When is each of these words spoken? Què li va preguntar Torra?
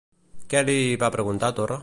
Què 0.53 0.63
li 0.69 0.79
va 1.05 1.11
preguntar 1.19 1.55
Torra? 1.61 1.79